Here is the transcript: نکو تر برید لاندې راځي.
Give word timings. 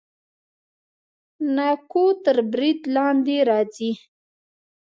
نکو 1.55 2.05
تر 2.23 2.37
برید 2.51 2.79
لاندې 2.95 3.37
راځي. 3.49 3.91